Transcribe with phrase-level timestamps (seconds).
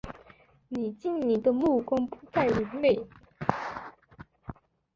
[0.67, 3.07] 你晶莹的目光不再流泪